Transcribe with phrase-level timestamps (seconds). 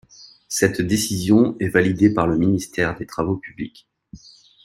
[0.47, 3.87] Cette décision est validée le par le ministre des travaux publics.